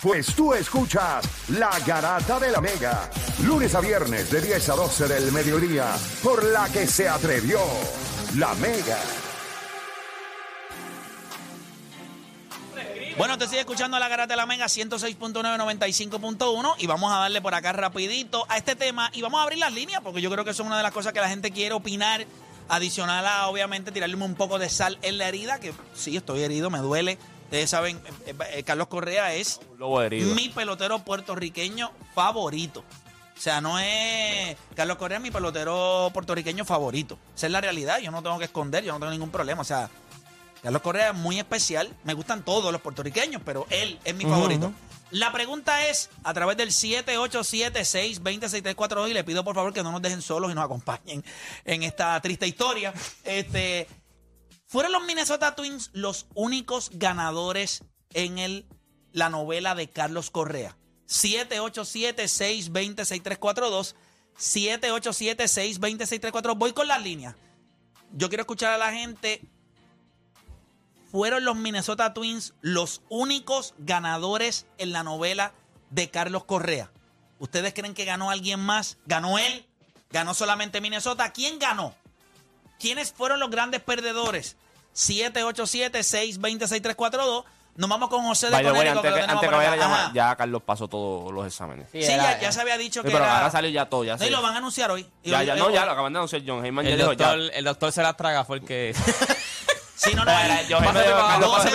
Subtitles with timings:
[0.00, 3.10] Pues tú escuchas La Garata de la Mega,
[3.42, 7.58] lunes a viernes de 10 a 12 del mediodía, por la que se atrevió
[8.36, 8.96] La Mega.
[13.16, 17.56] Bueno, te sigue escuchando la Garata de la Mega 106.995.1 y vamos a darle por
[17.56, 20.52] acá rapidito a este tema y vamos a abrir las líneas porque yo creo que
[20.52, 22.24] eso es una de las cosas que la gente quiere opinar,
[22.68, 26.70] adicional a obviamente tirarle un poco de sal en la herida, que sí, estoy herido,
[26.70, 27.18] me duele.
[27.48, 30.34] Ustedes saben, eh, eh, Carlos Correa es Lobo herido.
[30.34, 32.84] mi pelotero puertorriqueño favorito.
[33.34, 34.54] O sea, no es.
[34.76, 37.18] Carlos Correa es mi pelotero puertorriqueño favorito.
[37.34, 38.00] Esa es la realidad.
[38.00, 39.62] Yo no tengo que esconder, yo no tengo ningún problema.
[39.62, 39.88] O sea,
[40.62, 41.88] Carlos Correa es muy especial.
[42.04, 44.70] Me gustan todos los puertorriqueños, pero él es mi favorito.
[45.10, 50.02] La pregunta es, a través del 787-620-6342, y le pido por favor que no nos
[50.02, 51.24] dejen solos y nos acompañen
[51.64, 52.92] en esta triste historia.
[53.24, 53.88] Este,
[54.68, 58.66] ¿Fueron los Minnesota Twins los únicos ganadores en el,
[59.12, 60.76] la novela de Carlos Correa?
[61.08, 63.94] 787-620-6342.
[64.38, 66.58] 787-620-6342.
[66.58, 67.34] Voy con las líneas.
[68.12, 69.40] Yo quiero escuchar a la gente.
[71.10, 75.54] ¿Fueron los Minnesota Twins los únicos ganadores en la novela
[75.88, 76.92] de Carlos Correa?
[77.38, 78.98] ¿Ustedes creen que ganó alguien más?
[79.06, 79.66] ¿Ganó él?
[80.10, 81.32] ¿Ganó solamente Minnesota?
[81.32, 81.94] ¿Quién ganó?
[82.78, 84.56] ¿Quiénes fueron los grandes perdedores?
[84.94, 87.44] 787-620-6342.
[87.76, 90.10] Nos vamos con José de way, Conérico, antes, que que, antes que vaya la llamada,
[90.12, 91.86] ya Carlos pasó todos los exámenes.
[91.92, 93.36] Sí, Sí, ya, ya se había dicho que pero era...
[93.36, 94.02] ahora salió ya todo.
[94.02, 94.30] Ya, Sí, sé.
[94.32, 95.06] lo van a anunciar hoy.
[95.22, 96.84] Y ya, hoy- ya, hoy- no, ya lo acaban de anunciar John Heyman.
[96.84, 97.46] Ya El dijo, doctor, ya.
[97.56, 98.94] el doctor se las traga porque.
[100.00, 100.30] Sí, no, no.
[100.30, 101.02] Era, y- yo- Heyman- fue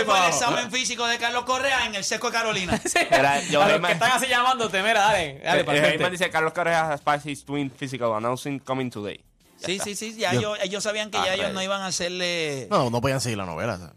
[0.06, 2.82] fue el examen físico de Carlos Correa en el Seco de Carolina.
[3.12, 5.40] Era, John a los Heyman- que están así llamándote, mira, dale.
[5.44, 6.10] dale eh, para Heyman frente.
[6.12, 9.22] dice Carlos Correa has passed his twin physical announcing coming today.
[9.64, 9.84] Ya Sí, está.
[9.86, 10.16] sí, sí.
[10.20, 11.56] Ya ellos, ellos sabían que Ah, ya ellos ready.
[11.56, 12.68] no iban a hacerle...
[12.70, 13.78] No, no podían seguir la novela.
[13.78, 13.94] sea.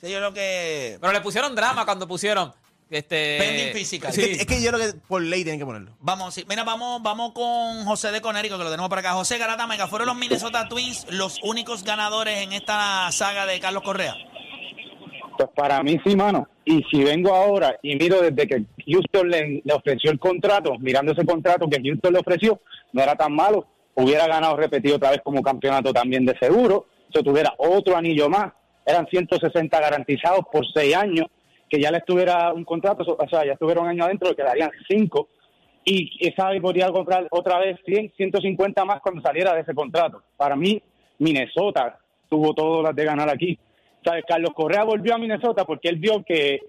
[0.00, 0.98] Sí, yo lo que...
[1.00, 2.52] Pero le pusieron drama cuando pusieron.
[2.90, 3.84] Este, Pending.
[3.86, 4.00] Sí.
[4.04, 5.92] Es, que, es que yo creo que por ley tienen que ponerlo.
[6.00, 6.44] Vamos, sí.
[6.46, 9.12] Mira, vamos, vamos con José de Conérico, que lo tenemos por acá.
[9.14, 13.82] José Garata Mega, ¿fueron los Minnesota Twins los únicos ganadores en esta saga de Carlos
[13.82, 14.14] Correa?
[15.38, 16.46] Pues para mí sí, mano.
[16.66, 21.12] Y si vengo ahora y miro desde que Houston le, le ofreció el contrato, mirando
[21.12, 22.60] ese contrato que Houston le ofreció,
[22.92, 23.66] no era tan malo.
[23.94, 26.86] Hubiera ganado repetido otra vez como campeonato también de seguro.
[27.12, 28.52] Si tuviera otro anillo más,
[28.86, 31.26] eran 160 garantizados por seis años.
[31.68, 34.70] Que ya le estuviera un contrato, o sea, ya estuviera un año adentro, le quedarían
[34.88, 35.28] cinco.
[35.84, 40.22] Y esa podría comprar otra vez 100, 150 más cuando saliera de ese contrato.
[40.36, 40.80] Para mí,
[41.18, 41.98] Minnesota
[42.28, 43.58] tuvo todas las de ganar aquí.
[44.04, 44.24] ¿Sabes?
[44.26, 46.60] Carlos Correa volvió a Minnesota porque él vio que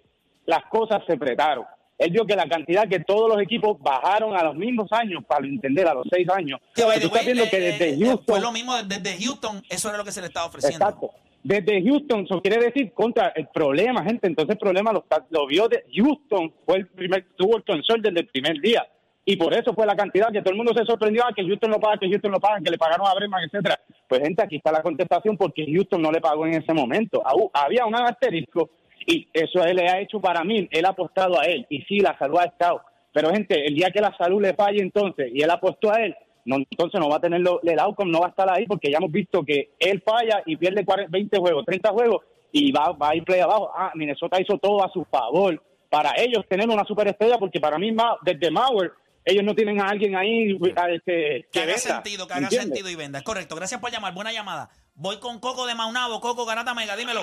[0.46, 1.66] las cosas se apretaron.
[2.03, 5.46] Él vio que la cantidad que todos los equipos bajaron a los mismos años, para
[5.46, 6.59] entender, a los seis años.
[6.75, 8.25] Tú estás viendo eh, que desde eh, Houston...
[8.25, 10.86] Fue lo mismo desde Houston, eso era lo que se le estaba ofreciendo.
[10.86, 11.12] Exacto.
[11.44, 14.28] Desde Houston, eso quiere decir contra el problema, gente.
[14.28, 18.28] Entonces el problema lo, vio de Houston, fue el primer, tuvo el consol desde el
[18.28, 18.86] primer día.
[19.25, 21.72] Y por eso fue la cantidad que todo el mundo se sorprendió, ah, que Houston
[21.72, 23.80] lo paga, que Houston lo paga, que le pagaron a Breman, etcétera.
[24.08, 27.22] Pues gente, aquí está la contestación porque Houston no le pagó en ese momento.
[27.53, 28.69] Había un asterisco
[29.08, 31.66] y eso él le ha hecho para mí, él ha apostado a él.
[31.69, 32.81] Y sí, la salud ha estado.
[33.14, 36.16] Pero gente, el día que la salud le falle entonces y él apostó a él,
[36.46, 38.92] no, entonces no va a tener lo- el outcome, no va a estar ahí porque
[38.92, 42.92] ya hemos visto que él falla y pierde 40, 20 juegos, 30 juegos y va,
[42.92, 43.72] va a ir play abajo.
[43.75, 47.96] Ah, Minnesota hizo todo a su favor para ellos tener una superestrella porque para mí
[48.24, 48.92] desde Mauer
[49.25, 52.42] ellos no tienen a alguien ahí a, este, Que que haga venda, sentido, que haga
[52.44, 52.68] ¿entiendes?
[52.68, 53.19] sentido y venda.
[53.19, 53.56] Es correcto.
[53.56, 54.13] Gracias por llamar.
[54.13, 54.69] Buena llamada.
[54.96, 56.19] Voy con Coco de Maunabo.
[56.19, 57.22] Coco Garata Mega, dímelo.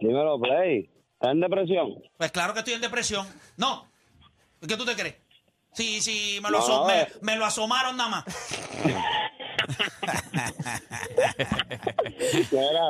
[0.00, 0.90] Dímelo, Play.
[1.14, 1.94] ¿Estás en depresión?
[2.16, 3.26] Pues claro que estoy en depresión.
[3.56, 3.86] No.
[4.66, 5.16] ¿Qué tú te crees?
[5.72, 7.06] Sí, sí, me lo, No, aso- no, me, eh.
[7.22, 8.24] me lo asomaron nada más.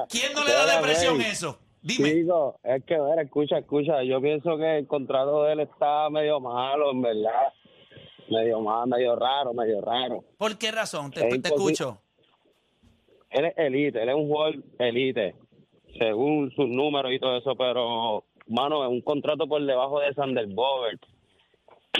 [0.08, 1.58] ¿Quién no le da depresión eso?
[1.82, 2.10] Dime.
[2.62, 4.02] Es que, mira, escucha, escucha.
[4.02, 7.52] Yo pienso que el contrato de él está medio malo, en verdad.
[8.28, 10.24] Medio mal, medio raro, medio raro.
[10.38, 11.10] ¿Por qué razón?
[11.10, 12.00] Te, Es te escucho.
[13.30, 15.34] Él es elite, él es un jugador elite,
[15.98, 20.46] según sus números y todo eso, pero, mano, es un contrato por debajo de Sander
[20.46, 21.02] Bogert.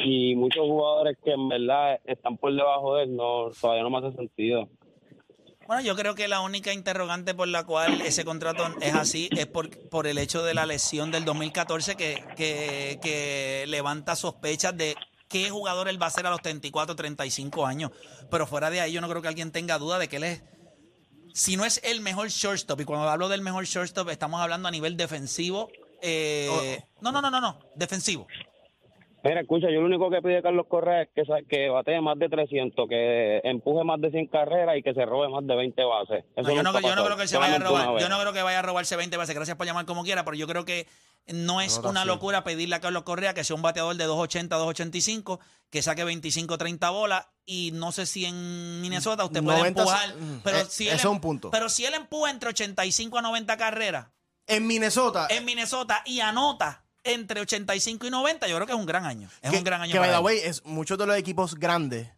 [0.04, 3.98] Y muchos jugadores que en verdad están por debajo de él, no, todavía no me
[3.98, 4.68] hace sentido.
[5.66, 9.46] Bueno, yo creo que la única interrogante por la cual ese contrato es así es
[9.46, 14.96] por, por el hecho de la lesión del 2014 que, que, que levanta sospechas de
[15.28, 17.92] qué jugador él va a ser a los 34, 35 años.
[18.30, 20.42] Pero fuera de ahí yo no creo que alguien tenga duda de que él es,
[21.34, 24.70] si no es el mejor shortstop, y cuando hablo del mejor shortstop estamos hablando a
[24.70, 25.70] nivel defensivo.
[26.02, 28.26] eh, no, no, no, no, no, defensivo.
[29.22, 32.30] Mira, escucha, yo lo único que pide Carlos Correa es que, que batee más de
[32.30, 36.24] 300, que empuje más de 100 carreras y que se robe más de 20 bases.
[36.36, 38.00] Eso No, yo, no, yo creo que se vaya a robar.
[38.00, 39.34] Yo no creo que vaya a robarse 20 bases.
[39.34, 40.86] Gracias por llamar como quiera, pero yo creo que
[41.26, 45.38] No es una locura pedirle a Carlos Correa que sea un bateador de 280, 285,
[45.70, 47.26] que saque 25, 30 bolas.
[47.46, 50.16] Y no sé si en Minnesota usted puede 90, empujar.
[50.16, 51.50] mm, Pero eh, si eso es un punto.
[51.50, 54.06] Pero si él empuja entre 85 a 90 carreras
[54.46, 58.86] En Minnesota, en Minnesota y anota entre 85 y 90, yo creo que es un
[58.86, 59.28] gran año.
[59.40, 59.92] Es que, un gran año.
[59.92, 62.08] que, by para the way, es muchos de los equipos grandes,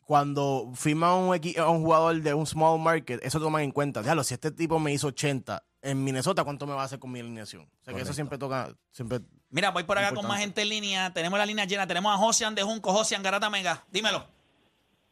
[0.00, 4.02] cuando firman un, un jugador de un small market, eso toman en cuenta.
[4.02, 7.10] Diablo, si este tipo me hizo 80 en Minnesota, ¿cuánto me va a hacer con
[7.12, 7.62] mi alineación?
[7.62, 9.20] O sea, que eso siempre toca, siempre...
[9.50, 11.12] Mira, voy por acá con más gente en línea.
[11.12, 11.86] Tenemos la línea llena.
[11.86, 12.92] Tenemos a Josian de Junco.
[12.92, 13.84] Josian Garata Mega.
[13.90, 14.24] Dímelo.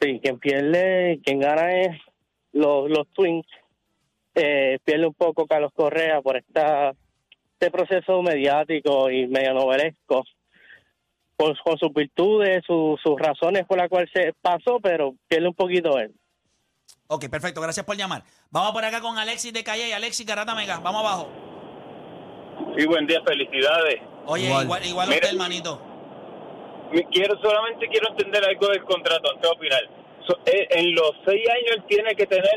[0.00, 1.97] Sí, quien pierde, quien gana es
[2.53, 3.47] los, los Twins.
[4.35, 6.93] Eh, pierde un poco Carlos Correa por esta,
[7.55, 10.25] este proceso mediático y medio novelesco.
[11.37, 15.55] Con, con sus virtudes, su- sus razones por las cuales se pasó, pero pierde un
[15.55, 16.14] poquito él.
[17.10, 17.60] Ok, perfecto.
[17.62, 18.22] Gracias por llamar.
[18.50, 20.78] Vamos por acá con Alexis de Calle y Alexis Garata Mega.
[20.78, 21.28] Vamos abajo.
[22.76, 24.00] Sí, buen día, felicidades.
[24.26, 24.64] Oye, Igual.
[24.64, 25.20] igual, igual, Mira.
[25.20, 25.81] usted, hermanito.
[27.10, 29.81] Quiero solamente quiero entender algo del contrato antes de opinar.
[30.26, 32.50] So- eh, en los seis años él tiene que tener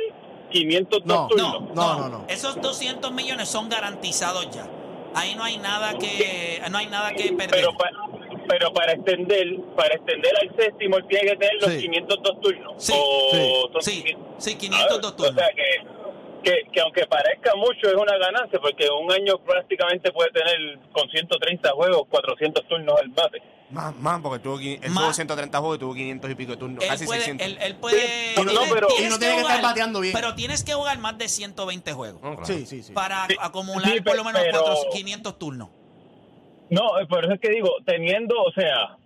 [0.52, 1.62] 500 No, turnos.
[1.62, 2.26] No, No, no, no.
[2.28, 4.68] Esos 200 millones son garantizados ya.
[5.16, 7.50] Ahí no hay nada que, no hay nada que perder.
[7.52, 7.90] Pero, pa-
[8.48, 11.80] pero para extender para extender al séptimo él tiene que tener los Sí.
[11.82, 12.74] 502 turnos.
[12.78, 14.44] Sí, O son sí, 500.
[14.44, 15.36] sí, 502 Ah, turnos.
[15.36, 15.64] O sea que,
[16.44, 21.10] que, que aunque parezca mucho es una ganancia porque un año prácticamente puede tener con
[21.10, 23.42] 130 juegos 400 turnos al bate.
[23.70, 25.02] Más, más, porque tuvo, él Más.
[25.04, 26.84] tuvo 130 juegos y tuvo 500 y pico de turnos.
[26.84, 27.48] él casi puede, 600.
[27.48, 28.02] él, él puede.
[28.02, 30.14] Sí, no, tienes- pero- tienes y no tiene que estar bateando bien.
[30.14, 32.46] Pero tienes que jugar más de 120 juegos No, claro.
[32.46, 32.92] Sí, sí, sí.
[32.92, 35.70] para Sí, acumular sí, por lo menos pero- 400, 500 turnos.
[36.72, 38.98] No, eh, por eso es que digo, teniendo, o sea,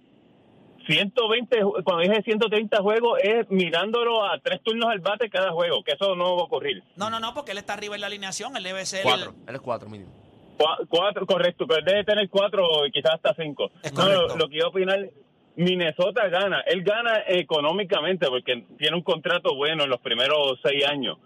[0.88, 5.84] 120, ju- cuando dije 130 juegos, es mirándolo a tres turnos al bate cada juego,
[5.84, 6.84] que eso no va a ocurrir.
[6.96, 8.56] No, no, no, porque él está arriba en la alineación.
[8.56, 9.04] Él debe ser.
[9.04, 9.34] Cuatro.
[9.48, 10.12] Él es cuatro mínimo.
[10.58, 13.72] Cua- Cuatro, correcto, pero él debe tener cuatro y quizás hasta cinco.
[13.84, 14.28] Es No, correcto.
[14.28, 15.10] lo, lo que iba a opinar,
[15.56, 16.62] Minnesota gana.
[16.68, 21.18] Él gana económicamente porque tiene un contrato bueno en los primeros seis años.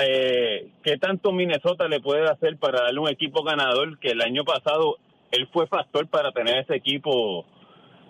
[0.00, 4.44] Eh, ¿Qué tanto Minnesota le puede hacer para darle un equipo ganador que el año
[4.44, 4.96] pasado
[5.32, 7.44] él fue factor para tener ese equipo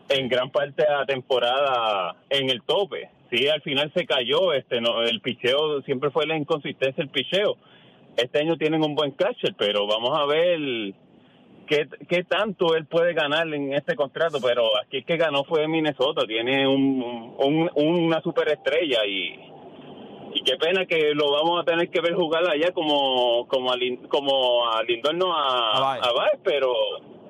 [0.09, 3.09] en gran parte de la temporada en el tope?
[3.31, 7.57] Sí, al final se cayó, este no, el picheo siempre fue la inconsistencia el picheo.
[8.17, 10.93] Este año tienen un buen catcher, pero vamos a ver
[11.67, 14.39] qué, qué tanto él puede ganar en este contrato.
[14.43, 19.41] Pero aquí el que ganó fue Minnesota, tiene un, un- una superestrella y,
[20.35, 23.77] y qué pena que lo vamos a tener que ver jugar allá como como a,
[23.77, 26.03] Lin- como a Lindor, no a, A Baez.
[26.05, 26.73] a Baez, pero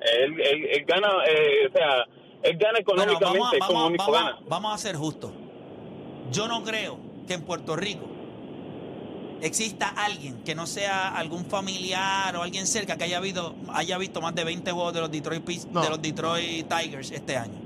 [0.01, 2.05] él, él, él gana, eh, o sea,
[2.43, 4.39] él gana Bueno, económicamente, vamos, como vamos, vamos, gana.
[4.47, 5.31] vamos a ser justos.
[6.31, 6.97] Yo no creo
[7.27, 8.05] que en Puerto Rico
[9.41, 14.21] exista alguien que no sea algún familiar o alguien cerca que haya visto, haya visto
[14.21, 15.81] más de 20 juegos de los Detroit, No.
[15.81, 17.59] de los Detroit Tigers este año.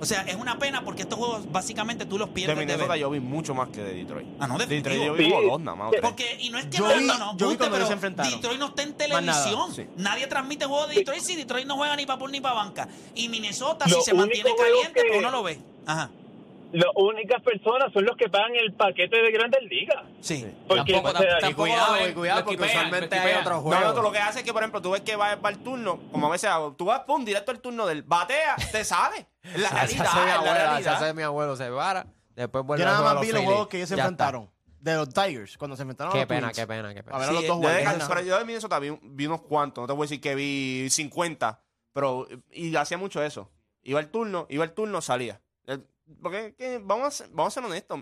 [0.00, 2.92] O sea, es una pena porque estos juegos básicamente tú los De pierdes de, Minnesota
[2.92, 3.00] ver.
[3.00, 4.26] yo vi mucho más que de Detroit.
[4.38, 5.30] Ah, no, De Detroit yo vi Sí.
[5.30, 5.92] como dos nada más.
[6.00, 7.86] Porque, y no es que Yo no, vi- no nos yo vi guste, ellos pero
[7.86, 8.32] se enfrentaron.
[8.32, 9.74] Detroit no está en televisión.
[9.74, 9.86] Sí.
[9.96, 12.88] Nadie transmite juegos de Detroit si Detroit no juega ni para por ni para banca.
[13.14, 15.60] Y Minnesota, Lo si se mantiene caliente, pues uno lo ve.
[15.86, 16.10] Ajá.
[16.72, 20.04] Las únicas personas son los que pagan el paquete de Grandes Ligas.
[20.20, 20.46] Sí.
[20.68, 23.84] Porque, Tampoco- o sea, tampoco cuidado, cuidado, lo porque quipean, usualmente hay otros No, juegos.
[23.86, 25.58] no, tú lo que haces es que, por ejemplo, tú ves que va, va el
[25.58, 29.26] turno, como a veces hago, tú vas, pum, directo al turno del batea, te sale.
[29.42, 31.14] La realidad, hace mi la realidad.
[31.14, 32.06] mi abuelo, se para,
[32.36, 33.44] después vuelve Yo nada más a vi los Phillies.
[33.46, 34.08] juegos que ellos se Ya está.
[34.10, 34.50] enfrentaron.
[34.80, 36.56] De los Tigers, cuando se enfrentaron a Qué los pena, Twins.
[36.58, 37.16] qué pena, qué pena.
[37.16, 37.68] A ver a los Sí, dos yo Yo
[37.98, 40.34] de, pero yo de Minnesota vi, vi unos cuantos, no te voy a decir que
[40.34, 41.60] vi 50,
[41.92, 43.50] pero y hacía mucho eso.
[43.82, 45.40] Iba el turno, iba el turno, salía.
[45.66, 45.78] Eh,
[46.22, 48.00] Porque que, vamos, a ser, vamos a ser honestos.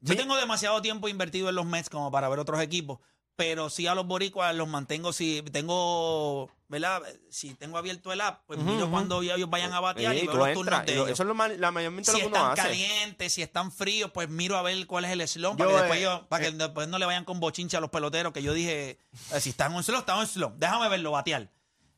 [0.00, 2.98] Yo Mi- tengo demasiado tiempo invertido en los Mets como para ver otros equipos,
[3.36, 7.02] pero sí a los boricuas los mantengo, si tengo, ¿verdad?
[7.30, 10.36] Si tengo abierto el app, pues miro cuando ellos vayan a batear Sí, y veo
[10.36, 11.10] los entras, turnos de ellos.
[11.10, 12.62] Eso es lo mal- la mayormente si lo que uno están hace.
[12.62, 15.98] calientes, si están fríos, pues miro a ver cuál es el slump para que, después,
[15.98, 18.54] eh, yo- para que después no le vayan con bochincha a los peloteros, que yo
[18.54, 18.98] dije,
[19.32, 21.50] eh, si están en un slump, están en un slump, déjame verlo batear.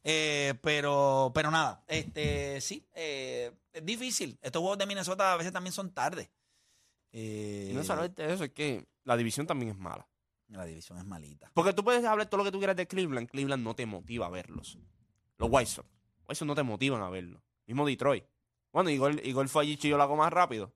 [0.04, 4.38] Eh, pero, pero nada, este sí, eh, es difícil.
[4.42, 6.30] Estos juegos de Minnesota a veces también son tarde.
[7.12, 10.07] Eh, Y no solamente eso, es que la división también es mala.
[10.49, 11.50] La división es malita.
[11.55, 13.28] Porque tú puedes hablar todo lo que tú quieras de Cleveland.
[13.28, 14.78] Cleveland no te motiva a verlos.
[15.37, 15.88] Los White Sox.
[16.26, 17.40] White Sox no te motivan a verlos.
[17.67, 18.25] Mismo Detroit.
[18.73, 20.73] Bueno, Igor, Igor fue allí y yo lo hago más rápido.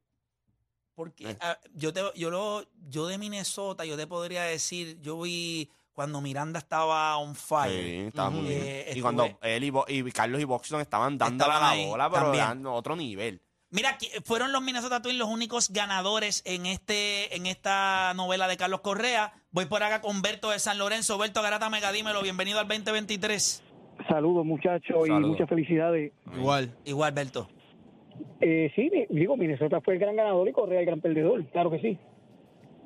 [0.94, 1.38] Porque Eh.
[1.40, 6.20] ah, yo te, yo lo, yo de Minnesota, yo te podría decir, yo vi cuando
[6.20, 7.72] Miranda estaba on fire.
[7.72, 8.62] Sí, estaba muy bien.
[8.62, 11.66] Eh, y estuve- cuando él y, Bo- y Carlos y Boxton estaban dándole Estaban a
[11.66, 12.44] la ahí bola, pero también.
[12.44, 13.40] dando otro nivel.
[13.72, 18.82] Mira, fueron los Minnesota Twins los únicos ganadores en este en esta novela de Carlos
[18.82, 19.32] Correa.
[19.50, 21.16] Voy por acá con Berto de San Lorenzo.
[21.16, 22.20] Berto Garata Mega, dímelo.
[22.20, 23.64] Bienvenido al 2023.
[24.10, 26.12] Saludos, muchachos, y muchas felicidades.
[26.36, 26.76] Igual.
[26.84, 27.48] Igual, Berto.
[28.42, 31.78] Eh, sí, digo, Minnesota fue el gran ganador y Correa el gran perdedor, claro que
[31.78, 31.98] sí.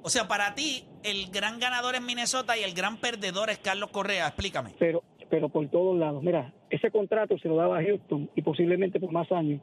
[0.02, 3.90] O sea, para ti, el gran ganador es Minnesota y el gran perdedor es Carlos
[3.90, 4.28] Correa.
[4.28, 4.70] Explícame.
[4.78, 6.22] Pero, pero por todos lados.
[6.22, 9.60] Mira, ese contrato se lo daba a Houston y posiblemente por más años.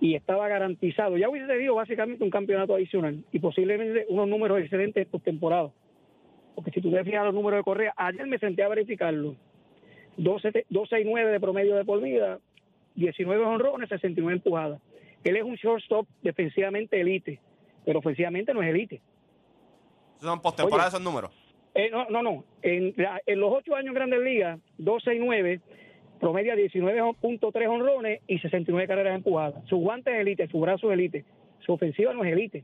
[0.00, 1.16] Y estaba garantizado.
[1.18, 5.70] Ya hubiese tenido básicamente un campeonato adicional y posiblemente unos números excelentes por temporada.
[6.54, 9.36] Porque si tú te fijas los números de Correa, ayer me senté a verificarlo.
[10.16, 12.38] 12 269 de promedio de por vida,
[12.96, 14.80] 19 honrones, 69 empujadas.
[15.22, 17.38] Él es un shortstop defensivamente elite,
[17.84, 19.00] pero ofensivamente no es elite.
[20.18, 20.96] Son postemporada Oye.
[20.96, 21.30] esos números.
[21.74, 22.44] Eh, no, no, no.
[22.62, 25.60] En, la- en los ocho años en Grandes Ligas, 12 y 9,
[26.20, 29.64] promedia 19.3 honrones y 69 carreras empujadas.
[29.68, 31.24] Su guante es elite, su brazo es elite,
[31.64, 32.62] su ofensiva no es elite.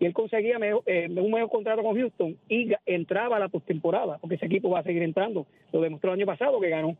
[0.00, 4.18] Y él conseguía mejor- eh, un mejor contrato con Houston y entraba a la postemporada,
[4.18, 5.46] porque ese equipo va a seguir entrando.
[5.72, 6.96] Lo demostró el año pasado que ganó.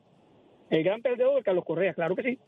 [0.70, 2.38] El gran perdedor, Carlos Correa, claro que sí.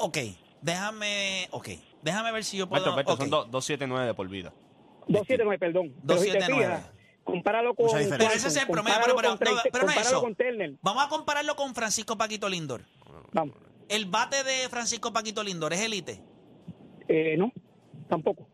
[0.00, 0.18] Ok,
[0.60, 1.48] déjame.
[1.50, 1.68] Ok,
[2.02, 2.84] déjame ver si yo puedo.
[2.84, 3.20] Beto, Beto, ok.
[3.20, 4.52] son dos- 279 de por vida.
[5.08, 5.94] 279, perdón.
[6.06, 6.74] Pero si te 279.
[7.32, 7.86] Compáralo con.
[7.86, 8.28] Mucha diferencia.
[8.28, 10.20] Pero ese es el promedio, pero- pero- no, Trey- pero no eso.
[10.20, 10.36] con.
[10.82, 12.82] Vamos a compararlo con Francisco Paquito Lindor.
[13.32, 13.56] Vamos.
[13.88, 16.20] El bate de Francisco Paquito Lindor es élite.
[17.08, 17.52] Eh, no,
[18.08, 18.46] tampoco.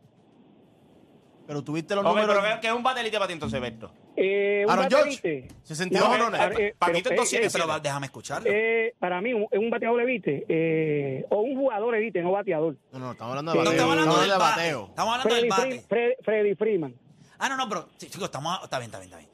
[1.47, 2.37] Pero tuviste los Ok, números.
[2.40, 3.93] pero ¿qué- ¿qué es un batelite para ti entonces, Beto?
[4.16, 5.54] Eh, Aaron bate George, elite.
[5.64, 6.40] 62 No, honrones.
[6.40, 7.47] eh, eh, Paquito pero, es eh, 277.
[7.47, 8.50] eh, Pero déjame escucharlo.
[8.50, 12.76] eh, para mí, un- es un bateador elite eh, o un jugador elite, no bateador.
[12.93, 13.73] No, no, estamos hablando de No, bateo.
[13.75, 14.57] estamos hablando del de bate.
[14.61, 14.87] bateo.
[14.88, 15.87] Estamos hablando del Freddy, Fre- bate.
[15.88, 16.95] Fre- Freddy Freeman.
[17.38, 17.88] Ah, no, no, pero.
[17.97, 18.62] sí, chicos, estamos.
[18.62, 19.31] Está bien, está bien, está bien.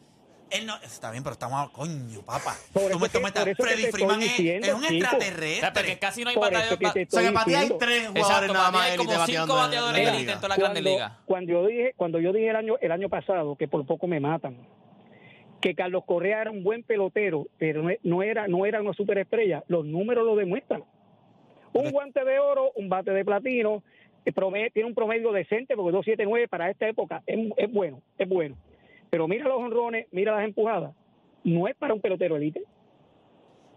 [0.50, 1.70] Él no, está bien, pero estamos.
[1.70, 2.56] Coño, papá.
[2.72, 4.94] Por eso que- por eso Freddy Freeman es, diciendo, es un chico.
[4.94, 5.70] O sea, extraterrestre.
[5.74, 8.72] porque casi no hay te O sea, que para ti hay tres Exacto, jugadores nada
[8.72, 10.48] para ti más hay como cinco bateando en bateadores la élite liga.
[10.48, 14.08] la cuando, yo dije cuando yo dije el año el año pasado que por poco
[14.08, 14.56] me matan
[15.60, 19.62] que Carlos Correa era un buen pelotero pero no, no era no era una superestrella
[19.68, 20.82] los números lo demuestran
[21.74, 23.84] un guante de oro un bate de platino
[24.24, 28.56] tiene un promedio decente porque 279 para esta época es, es bueno es bueno
[29.10, 30.92] pero mira los honrones mira las empujadas
[31.44, 32.62] no es para un pelotero elite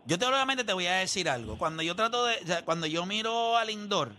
[0.06, 1.58] Yo te obviamente te voy a decir algo.
[1.58, 2.36] Cuando yo trato de.
[2.66, 4.14] cuando yo miro a Lindor,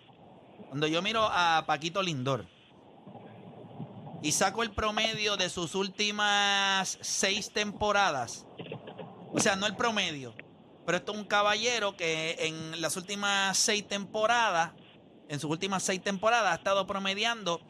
[0.68, 2.46] cuando yo miro a Paquito Lindor
[4.22, 8.46] y saco el promedio de sus últimas seis temporadas,
[9.32, 10.34] o sea, no el promedio,
[10.86, 14.72] pero esto es un caballero que en las últimas seis temporadas,
[15.28, 17.60] en sus últimas seis temporadas, ha estado promediando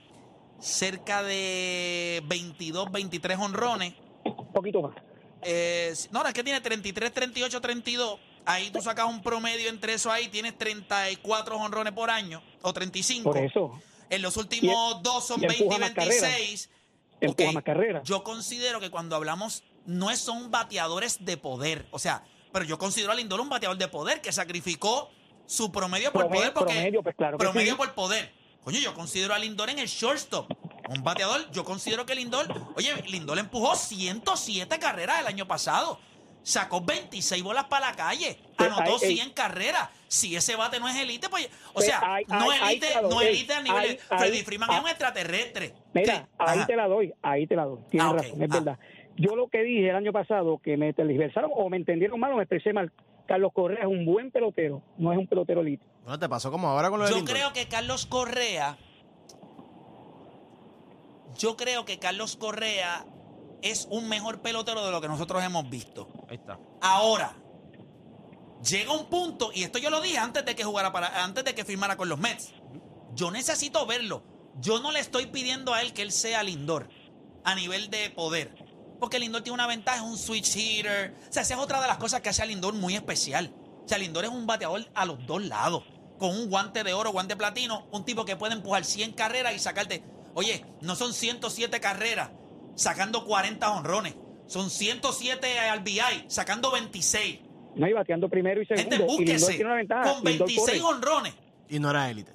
[0.58, 3.94] cerca de 22, 23 honrones.
[4.24, 4.94] un poquito más
[5.42, 8.20] Eh, no, no, es que tiene 33, 38, 32.
[8.46, 13.30] Ahí tú sacas un promedio entre eso ahí, tienes 34 honrones por año o 35.
[13.30, 13.80] por eso
[14.10, 16.22] En los últimos dos son y 20 y empuja más carreras.
[16.22, 16.70] 26.
[17.20, 21.86] empuja Ok, más carreras Yo considero que cuando hablamos, no son bateadores de poder.
[21.90, 25.10] O sea, pero yo considero a Lindor un bateador de poder que sacrificó
[25.46, 26.52] su promedio por Promedio- poder.
[26.54, 27.76] Porque, promedio, pues claro que promedio sí.
[27.78, 28.32] por poder.
[28.62, 30.50] Coño, yo considero a Lindor en el shortstop.
[30.88, 32.46] Un bateador, yo considero que Lindor,
[32.76, 35.98] oye, Lindor empujó 107 carreras el año pasado.
[36.42, 38.38] Sacó 26 bolas para la calle.
[38.56, 39.88] Pues Anotó ahí- 100 carreras.
[40.08, 41.46] Si ese bate no es elite, pues.
[41.70, 43.98] O Pues sea, no elite, no elite a nivel.
[43.98, 44.76] Freddy Freeman ah.
[44.76, 45.72] es un extraterrestre.
[45.94, 47.80] Mira, ahí te la doy, ahí te la doy.
[47.90, 48.54] Tienes Ah, razón, es ah.
[48.54, 48.78] verdad.
[49.16, 52.36] Yo lo que dije el año pasado, que me tergiversaron o me entendieron mal o
[52.36, 52.92] me expresé mal.
[53.26, 55.86] Carlos Correa es un buen pelotero, no es un pelotero elite.
[56.02, 57.34] Bueno, te pasó como ahora con lo de Yo Lindor.
[57.34, 58.76] creo que Carlos Correa.
[61.38, 63.06] Yo creo que Carlos Correa
[63.62, 66.08] es un mejor pelotero de lo que nosotros hemos visto.
[66.28, 66.58] Ahí está.
[66.80, 67.34] Ahora,
[68.62, 71.54] llega un punto, y esto yo lo dije antes de que jugara para, antes de
[71.54, 72.52] que firmara con los Mets.
[73.14, 74.22] Yo necesito verlo.
[74.60, 76.88] Yo no le estoy pidiendo a él que él sea Lindor
[77.42, 78.54] a nivel de poder.
[79.00, 81.14] Porque Lindor tiene una ventaja, es un switch hitter.
[81.28, 83.52] O sea, esa es otra de las cosas que hace a Lindor muy especial.
[83.84, 85.84] O sea, Lindor es un bateador a los dos lados.
[86.18, 89.58] Con un guante de oro, guante platino, un tipo que puede empujar 100 carreras y
[89.58, 90.02] sacarte.
[90.34, 92.30] Oye, no son 107 carreras
[92.76, 94.14] sacando 40 honrones.
[94.46, 97.40] Son 107 al BI sacando 26.
[97.76, 98.90] No, y bateando primero y segundo.
[98.90, 99.46] Gente, y búsquese.
[99.54, 100.02] tiene una ventaja.
[100.14, 100.94] Con Lindor 26 corre.
[100.94, 101.34] honrones.
[101.68, 102.32] Y no era élite.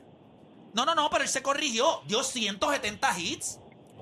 [0.73, 2.01] No, no, no, pero él se corrigió.
[2.07, 3.59] Dio 170 hits,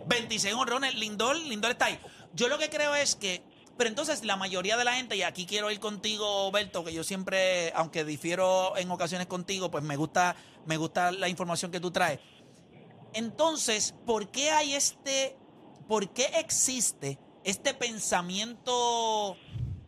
[0.07, 0.95] 26 honrones.
[0.95, 1.99] Lindor, Lindor está ahí.
[2.33, 3.43] Yo lo que creo es que.
[3.77, 7.03] Pero entonces la mayoría de la gente, y aquí quiero ir contigo, Berto, que yo
[7.03, 11.91] siempre, aunque difiero en ocasiones contigo, pues me gusta, me gusta la información que tú
[11.91, 12.19] traes.
[13.13, 15.37] Entonces, ¿por qué hay este,
[15.87, 19.37] por qué existe este pensamiento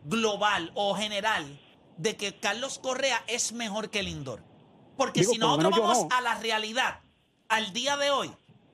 [0.04, 1.60] global o general
[1.96, 4.44] de que Carlos Correa es mejor que Lindor?
[4.96, 6.08] Porque Digo, si nosotros vamos no.
[6.16, 7.00] a la realidad,
[7.48, 8.30] al día de hoy,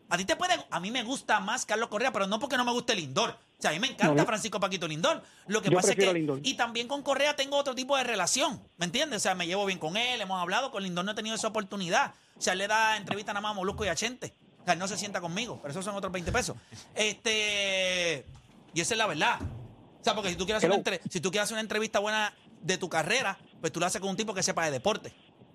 [0.08, 2.64] a ti te puede, a mí me gusta más Carlos Correa, pero no porque no
[2.64, 3.38] me guste Lindor.
[3.59, 4.27] O sea, a mí me encanta No.
[4.27, 5.23] Francisco Paquito Lindor.
[5.47, 6.41] Lo que pasa es que.
[6.43, 8.63] Y también con Correa tengo otro tipo de relación.
[8.77, 9.17] ¿Me entiendes?
[9.19, 10.71] O sea, me llevo bien con él, hemos hablado.
[10.71, 12.13] Con Lindor no he tenido esa oportunidad.
[12.37, 14.35] O sea, él le da entrevista nada más a Molusco y a Chente.
[14.61, 16.57] O sea, él no se sienta conmigo, pero esos son otros 20 pesos.
[16.95, 18.27] Este.
[18.75, 19.39] Y esa es la verdad.
[19.41, 21.99] O sea, porque si tú quieres hacer una, entre- si tú quieres hacer una entrevista
[21.99, 25.13] buena de tu carrera, pues tú la haces con un tipo que sepa de deporte.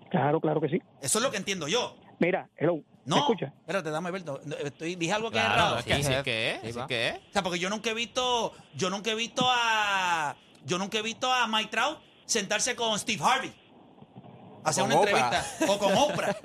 [0.10, 0.82] Claro, claro que sí.
[1.02, 1.96] Eso es lo que entiendo yo.
[2.22, 3.48] Mira, hello, ¿me No, escucha?
[3.62, 4.40] espérate, dame Alberto.
[4.64, 5.80] Estoy, dije algo que es errado.
[5.80, 6.24] es que así es jefe.
[6.24, 6.62] que es.
[6.74, 7.16] Sí, es que es.
[7.18, 10.36] O sea, porque yo nunca he visto, yo nunca he visto a,
[10.66, 13.52] yo nunca he visto a Mike Trout sentarse con Steve Harvey,
[14.64, 15.12] hacer con una Oprah.
[15.42, 16.36] entrevista o con Oprah.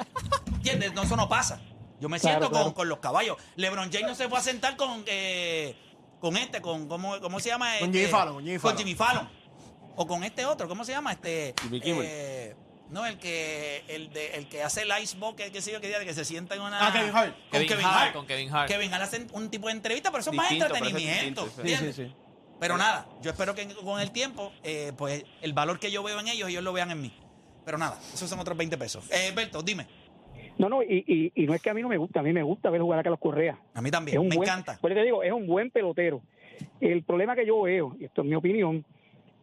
[0.54, 0.94] ¿Entiendes?
[0.94, 1.60] No, eso no pasa.
[2.00, 2.74] Yo me Claro, siento con, claro.
[2.74, 3.36] con los caballos.
[3.56, 5.76] LeBron James no se fue a sentar con, eh,
[6.20, 9.28] con este, con cómo, cómo se llama, Con Este, Jimmy Fallon, con Jimmy con Fallon.
[9.98, 11.12] O con este otro, ¿cómo se llama?
[11.12, 12.04] Este, Jimmy Kimmel.
[12.06, 12.56] eh,
[12.90, 15.88] no, el que, el de, el que hace el ice bucket, que sé yo qué
[15.88, 16.86] día, que se sienta en una.
[16.86, 17.34] Ah, Kevin Hart.
[17.34, 18.12] Con Kevin Kevin, Hart, Hart.
[18.14, 18.68] con Kevin Hart.
[18.70, 21.44] Kevin Hart hace un tipo de entrevista, pero eso es más es entretenimiento.
[21.44, 22.14] distinto, Sí, sí, sí.
[22.58, 26.18] Pero nada, yo espero que con el tiempo, eh, pues el valor que yo veo
[26.20, 27.12] en ellos, ellos lo vean en mí.
[27.64, 29.10] Pero nada, esos son otros 20 pesos.
[29.10, 29.86] Eh, Berto, dime.
[30.56, 32.32] No, no, y, y, y no es que a mí no me gusta, a mí
[32.32, 33.58] me gusta ver jugar a Carlos Correa.
[33.74, 34.78] A mí Es también, un me buen, encanta.
[34.80, 36.22] Pues te digo, es un buen pelotero.
[36.80, 38.86] El problema que yo veo, y esto es mi opinión,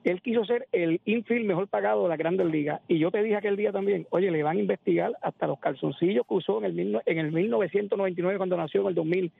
[0.10, 2.82] él quiso ser el infield mejor pagado de la Grandes Ligas.
[2.88, 6.26] Y yo te dije aquel día también, oye, le van a investigar hasta los calzoncillos
[6.28, 9.32] que usó en el, mil- en el 1999 cuando nació en el 2000.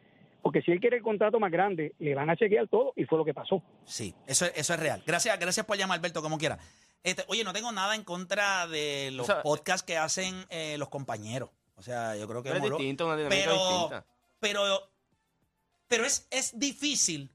[0.42, 3.18] Porque si él quiere el contrato más grande, le van a chequear todo y fue
[3.18, 3.64] lo que pasó.
[3.86, 5.02] Sí, eso, es- eso es real.
[5.06, 6.58] Gracias, gracias por llamar, Alberto, como quiera.
[7.04, 10.78] Este, oye, no tengo nada en contra de los O sea, podcasts que hacen eh,
[10.78, 11.50] los compañeros.
[11.76, 14.06] O sea, yo creo que Es Moro- distinto, una pero, distinta.
[14.40, 14.62] pero,
[15.88, 17.30] pero es, es difícil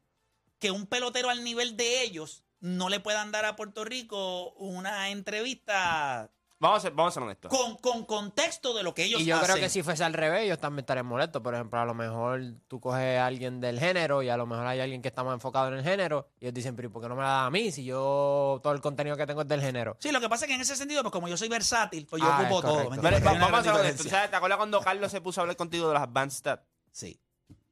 [0.58, 5.10] que un pelotero al nivel de ellos no le puedan dar a Puerto Rico una
[5.10, 7.50] entrevista Vamos a ser, vamos a ser honestos.
[7.56, 9.46] con, con contexto de lo que ellos Y yo hacen.
[9.46, 11.40] creo que si fuese al revés, ellos también estarían molestos.
[11.40, 14.66] Por ejemplo, a lo mejor tú coges a alguien del género y a lo mejor
[14.66, 17.00] hay alguien que está más enfocado en el género y ellos dicen, pero ¿y por
[17.00, 19.46] qué no me la da a mí si yo todo el contenido que tengo es
[19.46, 19.96] del género?
[20.00, 22.20] Sí, lo que pasa es que en ese sentido, pues como yo soy versátil, pues
[22.20, 22.74] yo Ah, ocupo todo.
[22.86, 23.02] correcto.
[23.02, 23.72] ¿me Pero, una vamos a.
[23.96, 24.30] ¿Sabes?
[24.30, 26.64] ¿Te acuerdas cuando Carlos se puso a hablar contigo de las advanced stats?
[26.90, 27.20] Sí.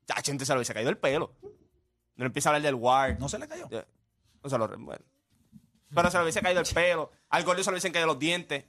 [0.06, 1.32] Ya, gente se lo hubiese caído el pelo.
[2.14, 3.18] No empieza a hablar del WAR.
[3.18, 3.68] ¿No se le cayó?
[4.50, 4.59] Ya.
[4.59, 4.78] No se lo.
[4.85, 5.04] Bueno.
[5.94, 7.11] Pero se le hubiese caído el pelo.
[7.30, 8.64] Al gordo se le hubiesen caído los dientes.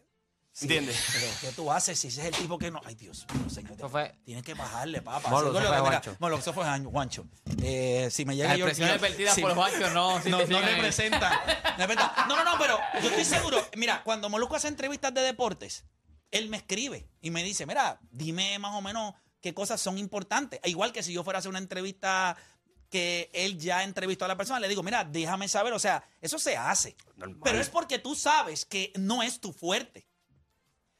[0.60, 0.98] ¿Entiendes?
[1.14, 2.82] Pero ¿qué tú haces si ese es el tipo que no...
[2.84, 3.74] Ay, Dios mío, señor.
[3.74, 5.30] Eso fue- Tienes que bajarle, papá.
[5.30, 6.16] Molo, Sí, eso fue mira, Juancho.
[6.20, 7.26] Molo, eso fue Juan- Juancho.
[7.62, 8.68] Eh, si me llega Las yo...
[8.68, 11.32] expresiones vertidas por Juancho no no, no representan.
[12.28, 13.64] No, no, no, pero yo estoy seguro.
[13.76, 15.86] Mira, cuando Molusco hace entrevistas de deportes,
[16.32, 20.60] él me escribe y me dice, mira, dime más o menos qué cosas son importantes.
[20.64, 22.36] E Igual que si yo fuera a hacer una entrevista
[22.90, 25.74] que él ya entrevistó a la persona, le digo, mira, déjame saber.
[25.74, 26.96] O sea, eso se hace.
[27.44, 30.08] Pero es porque tú sabes que no es tu fuerte.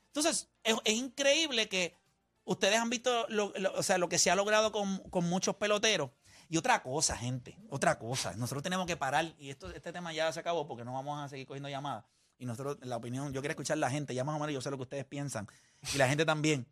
[0.08, 1.96] Entonces, es, es increíble que
[2.44, 5.56] ustedes han visto lo, lo- o sea, lo que se ha logrado con, con muchos
[5.56, 6.10] peloteros.
[6.50, 8.34] Y otra cosa, gente, otra cosa.
[8.36, 11.28] Nosotros tenemos que parar, y esto, este tema ya se acabó porque no vamos a
[11.28, 12.06] seguir cogiendo llamadas.
[12.40, 14.62] Y nosotros, la opinión, yo quiero escuchar a la gente, ya más o menos yo
[14.62, 15.48] sé lo que ustedes piensan.
[15.94, 16.66] Y la gente también.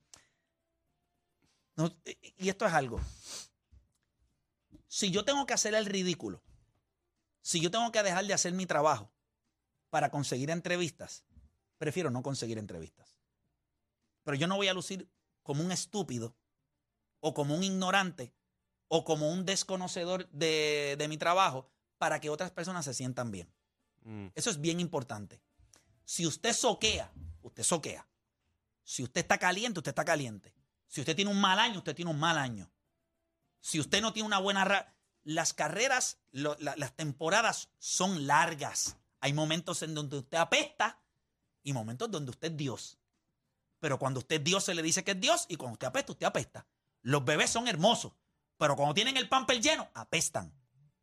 [1.76, 1.94] No,
[2.38, 3.02] y esto es algo.
[4.96, 6.42] Si yo tengo que hacer el ridículo,
[7.42, 9.12] si yo tengo que dejar de hacer mi trabajo
[9.90, 11.26] para conseguir entrevistas,
[11.78, 13.20] prefiero no conseguir entrevistas.
[14.24, 15.12] Pero yo no voy a lucir
[15.44, 16.34] como un estúpido
[17.20, 18.34] o como un ignorante
[18.88, 23.54] o como un desconocedor de, de mi trabajo para que otras personas se sientan bien.
[24.06, 24.28] Mm.
[24.34, 25.42] Eso es bien importante.
[26.06, 28.08] Si usted soquea, usted soquea.
[28.86, 30.54] Si usted está caliente, usted está caliente.
[30.88, 32.72] Si usted tiene un mal año, usted tiene un mal año.
[33.66, 34.94] Si usted no tiene una buena...
[35.24, 38.96] Las carreras, lo- la- las temporadas son largas.
[39.22, 41.00] Hay momentos en donde usted apesta
[41.64, 43.00] y momentos donde usted es Dios.
[43.80, 46.12] Pero cuando usted es Dios se le dice que es Dios y cuando usted apesta,
[46.12, 46.68] usted apesta.
[47.02, 48.14] Los bebés son hermosos,
[48.58, 50.54] pero cuando tienen el pamper lleno, apestan.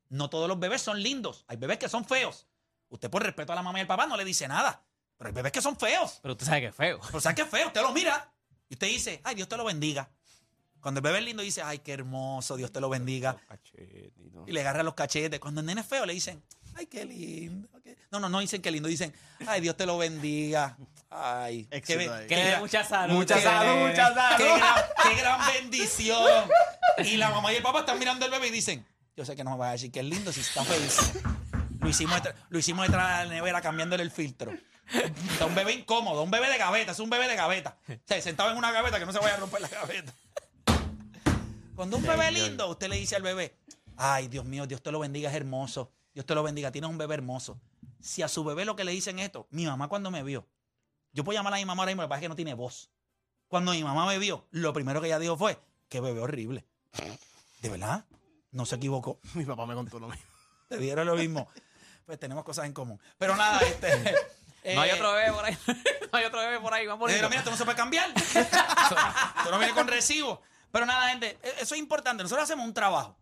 [0.08, 1.44] No todos los bebés son lindos.
[1.48, 2.46] Hay bebés que son feos.
[2.90, 4.84] Usted por respeto a la mamá y al papá no le dice nada.
[5.16, 6.20] Pero hay bebés que son feos.
[6.22, 7.00] Pero usted sabe que es feo.
[7.08, 7.66] Pero ¿sabes qué feo?
[7.66, 8.32] Usted lo mira
[8.68, 10.08] y usted dice, ay, Dios te lo bendiga.
[10.82, 13.36] Cuando el bebé es lindo dice, ay, qué hermoso, Dios te lo bendiga.
[14.46, 15.40] Y le agarra los cachetes.
[15.40, 16.42] Cuando el nene es feo le dicen,
[16.74, 17.68] ay, qué lindo.
[17.82, 17.96] qué-".
[18.10, 19.14] No, no, no dicen qué lindo, dicen,
[19.46, 20.76] ay, Dios te lo bendiga.
[21.08, 22.26] Ay, qué, Éxito be- ahí.
[22.26, 23.14] qué Que le mucha salud.
[23.14, 24.36] Mucha que salud, mucha salud.
[24.38, 26.48] qué gran, qué gran bendición.
[27.04, 28.84] Y la mamá y el papá están mirando al bebé y dicen,
[29.16, 31.12] yo sé que no me vas a decir que es lindo si está feliz.
[31.80, 34.52] Lo hicimos, detrás- lo hicimos detrás de la nevera cambiándole el filtro.
[35.30, 37.76] Está un bebé incómodo, un bebé de gaveta, es un bebé de gaveta.
[37.88, 40.12] O sea, sentado en una gaveta que no se vaya a romper la gaveta.
[41.82, 43.56] Cuando un bebé lindo, usted le dice al bebé,
[43.96, 45.90] ay, Dios mío, Dios te lo bendiga, es hermoso.
[46.14, 47.60] Dios te lo bendiga, tienes un bebé hermoso.
[48.00, 50.46] Si a su bebé lo que le dicen esto, mi mamá cuando me vio,
[51.12, 52.54] yo puedo llamar a mi mamá ahora mismo, lo que pasa es que no tiene
[52.54, 52.92] voz.
[53.48, 56.64] Cuando mi mamá me vio, lo primero que ella dijo fue, qué bebé horrible.
[57.62, 58.04] ¿De verdad?
[58.52, 59.18] No se equivocó.
[59.34, 60.24] Mi papá me contó lo mismo.
[60.68, 61.48] Te dieron lo mismo.
[62.06, 63.00] Pues tenemos cosas en común.
[63.18, 64.14] Pero nada, este.
[64.64, 65.58] No hay eh, otro bebé por ahí.
[66.12, 66.86] no hay otro bebé por ahí.
[66.86, 68.08] Vamos Pero mira, esto no se puede cambiar.
[68.16, 70.40] Esto no viene con recibo.
[70.72, 72.22] Pero nada, gente, e- eso es importante.
[72.24, 73.16] Nosotros hacemos un trabajo.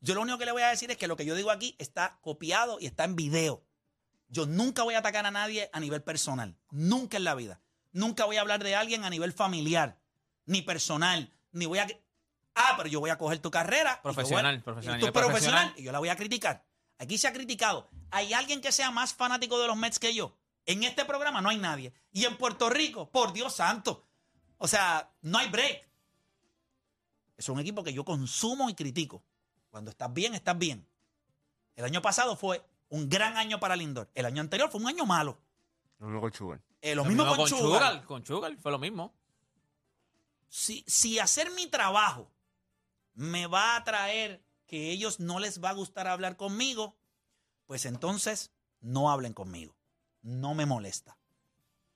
[0.00, 1.74] Yo lo único que le voy a decir es que lo que yo digo aquí
[1.78, 3.64] está copiado y está en video.
[4.28, 6.56] Yo nunca voy a atacar a nadie a nivel personal.
[6.70, 7.60] Nunca en la vida.
[7.92, 9.98] Nunca voy a hablar de alguien a nivel familiar,
[10.44, 11.86] ni personal, ni voy a...
[12.54, 13.92] Ah, pero yo voy a coger tu carrera.
[13.92, 15.74] y voy Profesional, profesional, y tú profesional, profesional.
[15.76, 16.66] y yo la voy a criticar.
[16.98, 17.88] Aquí se ha criticado.
[18.10, 20.36] ¿Hay alguien que sea más fanático de los Mets que yo?
[20.66, 21.92] En este programa no hay nadie.
[22.12, 24.06] Y en Puerto Rico, por Dios santo.
[24.58, 25.85] O sea, no hay break.
[27.36, 29.22] Es un equipo que yo consumo y critico.
[29.70, 30.86] Cuando estás bien, estás bien.
[31.74, 34.10] El año pasado fue un gran año para Lindor.
[34.14, 35.38] El año anterior fue un año malo.
[35.98, 36.60] Lo mismo con Sugar.
[36.80, 38.04] Eh, lo, mismo, con, Sugar.
[38.04, 39.14] Con Sugar fue lo mismo.
[40.48, 42.30] Si, si hacer mi trabajo
[43.14, 46.96] me va a traer que ellos no les va a gustar hablar conmigo,
[47.66, 49.74] pues entonces no hablen conmigo.
[50.22, 51.18] No me molesta.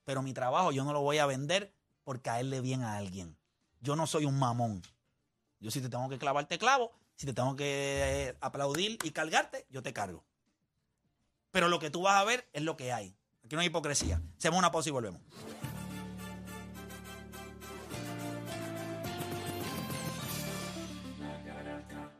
[0.05, 1.74] Pero mi trabajo yo no lo voy a vender
[2.05, 3.37] por caerle bien a alguien.
[3.81, 4.83] Yo no soy un mamón.
[5.61, 6.92] Yo si te tengo que clavar, te clavo.
[7.16, 10.25] Si te tengo que eh, aplaudir y cargarte, yo te cargo.
[11.51, 13.14] Pero lo que tú vas a ver es lo que hay.
[13.44, 14.23] Aquí no hay hipocresía.
[14.38, 15.20] Hacemos una pausa y volvemos.